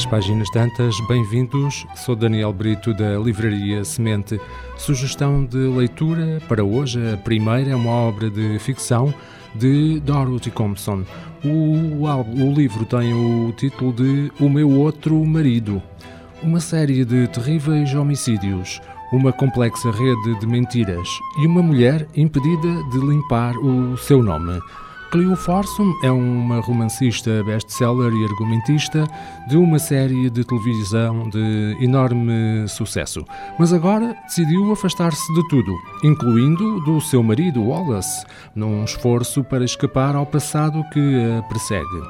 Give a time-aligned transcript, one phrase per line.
[0.00, 1.86] às páginas tantas, bem-vindos.
[1.94, 4.40] Sou Daniel Brito da Livraria Semente.
[4.78, 9.12] Sugestão de leitura para hoje: a primeira é uma obra de ficção
[9.54, 11.04] de Dorothy Compson.
[11.44, 15.82] O, o livro tem o título de O Meu Outro Marido.
[16.42, 18.80] Uma série de terríveis homicídios,
[19.12, 21.08] uma complexa rede de mentiras
[21.42, 24.60] e uma mulher impedida de limpar o seu nome.
[25.10, 29.08] Cleo Forsum é uma romancista best-seller e argumentista
[29.48, 33.24] de uma série de televisão de enorme sucesso,
[33.58, 35.74] mas agora decidiu afastar-se de tudo,
[36.04, 38.24] incluindo do seu marido Wallace,
[38.54, 42.02] num esforço para escapar ao passado que a persegue.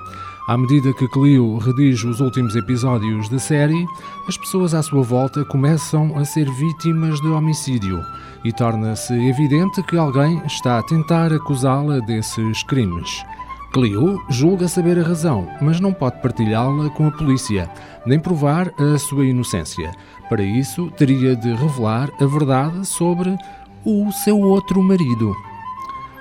[0.50, 3.86] À medida que Cleo redige os últimos episódios da série,
[4.26, 8.04] as pessoas à sua volta começam a ser vítimas de homicídio
[8.44, 13.24] e torna-se evidente que alguém está a tentar acusá-la desses crimes.
[13.72, 17.70] Cleo julga saber a razão, mas não pode partilhá-la com a polícia,
[18.04, 19.92] nem provar a sua inocência.
[20.28, 23.38] Para isso, teria de revelar a verdade sobre
[23.84, 25.32] o seu outro marido.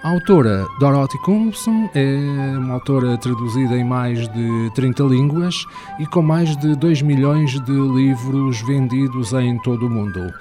[0.02, 5.66] A autora Dorothy Cumbson é uma autora traduzida em mais de 30 línguas
[6.00, 10.34] e com mais de 2 milhões de livros vendidos em todo o mundo.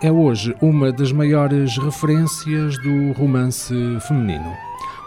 [0.00, 3.74] É hoje uma das maiores referências do romance
[4.08, 4.50] feminino.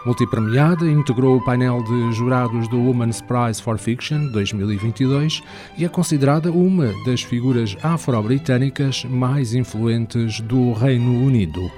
[0.06, 5.42] Multipremiada, integrou o painel de jurados do Women's Prize for Fiction 2022
[5.76, 11.70] e é considerada uma das figuras afro-britânicas mais influentes do Reino Unido.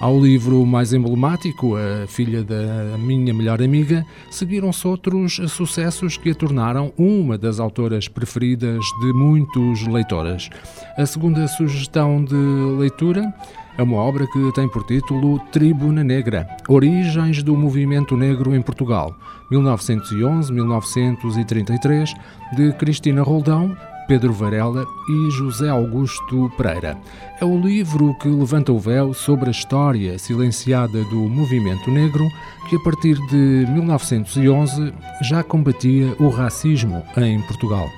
[0.00, 6.34] Ao livro mais emblemático, A Filha da Minha Melhor Amiga, seguiram-se outros sucessos que a
[6.34, 10.50] tornaram uma das autoras preferidas de muitos leitores.
[10.98, 12.34] A segunda sugestão de
[12.78, 13.32] leitura
[13.78, 19.16] é uma obra que tem por título Tribuna Negra Origens do Movimento Negro em Portugal,
[19.50, 22.14] 1911-1933,
[22.56, 23.76] de Cristina Roldão,
[24.06, 26.98] Pedro Varela e José Augusto Pereira.
[27.40, 32.24] É o livro que levanta o véu sobre a história silenciada do movimento negro
[32.68, 37.88] que, a partir de 1911, já combatia o racismo em Portugal.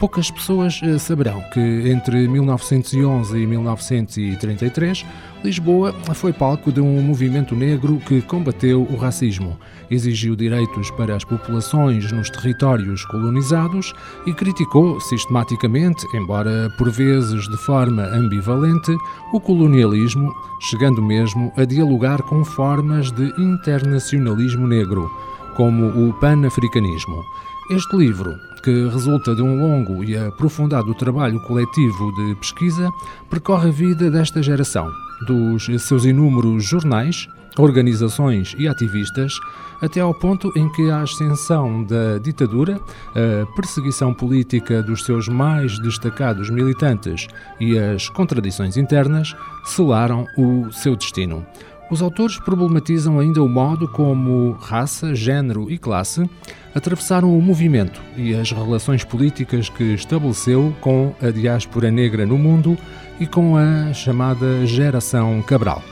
[0.00, 5.04] Poucas pessoas eh, saberão que entre 1911 e 1933
[5.44, 9.58] Lisboa foi palco de um movimento negro que combateu o racismo,
[9.90, 13.92] exigiu direitos para as populações nos territórios colonizados
[14.26, 18.96] e criticou sistematicamente, embora por vezes de forma ambivalente,
[19.34, 25.10] o colonialismo, chegando mesmo a dialogar com formas de internacionalismo negro,
[25.56, 27.22] como o panafricanismo.
[27.70, 32.90] Este livro, que resulta de um longo e aprofundado trabalho coletivo de pesquisa,
[33.30, 34.90] percorre a vida desta geração,
[35.24, 39.32] dos seus inúmeros jornais, organizações e ativistas,
[39.80, 42.80] até ao ponto em que a ascensão da ditadura,
[43.14, 47.28] a perseguição política dos seus mais destacados militantes
[47.60, 49.32] e as contradições internas
[49.64, 51.46] selaram o seu destino.
[51.90, 56.28] Os autores problematizam ainda o modo como raça, género e classe
[56.72, 62.78] atravessaram o movimento e as relações políticas que estabeleceu com a diáspora negra no mundo
[63.18, 65.82] e com a chamada Geração Cabral.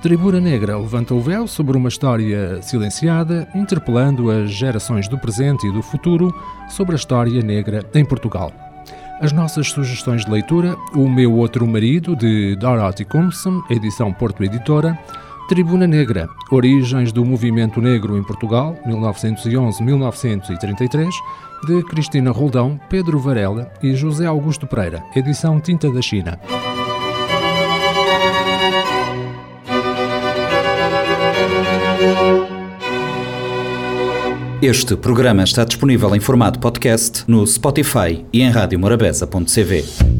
[0.00, 5.72] Tribuna Negra levanta o véu sobre uma história silenciada, interpelando as gerações do presente e
[5.72, 6.32] do futuro
[6.68, 8.52] sobre a história negra em Portugal.
[9.20, 14.98] As nossas sugestões de leitura: O Meu Outro Marido, de Dorothy Compson, edição Porto Editora,
[15.50, 21.10] Tribuna Negra, Origens do Movimento Negro em Portugal, 1911-1933,
[21.66, 26.38] de Cristina Roldão, Pedro Varela e José Augusto Pereira, edição Tinta da China.
[34.62, 40.19] Este programa está disponível em formato podcast no Spotify e em radiomorabeza.cv.